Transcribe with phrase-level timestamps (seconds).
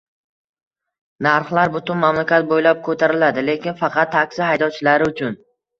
[1.27, 5.43] Narxlar butun mamlakat bo'ylab ko'tariladi, lekin faqat taksi haydovchilari uchun